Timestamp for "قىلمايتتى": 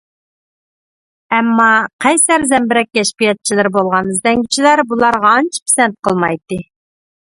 6.11-6.65